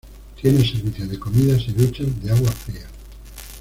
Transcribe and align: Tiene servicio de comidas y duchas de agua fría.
Tiene 0.41 0.67
servicio 0.67 1.05
de 1.07 1.19
comidas 1.19 1.61
y 1.67 1.73
duchas 1.73 2.07
de 2.23 2.31
agua 2.31 2.51
fría. 2.51 2.87